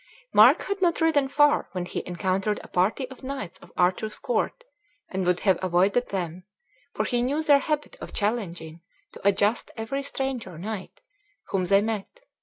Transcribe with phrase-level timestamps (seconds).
[0.33, 4.63] Mark had not ridden far when he encountered a party of knights of Arthur's court,
[5.09, 6.43] and would have avoided them,
[6.91, 8.81] for he knew their habit of challenging
[9.13, 11.01] to a just every stranger knight
[11.49, 12.21] whom they met.